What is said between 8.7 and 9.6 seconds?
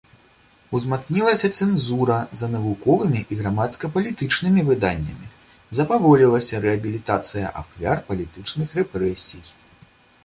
рэпрэсій.